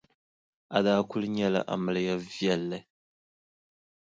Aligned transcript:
A 0.75 0.77
daa 0.85 1.01
kuli 1.09 1.27
nyɛla 1.29 1.61
amiliya 1.73 2.15
viɛlli. 2.29 2.79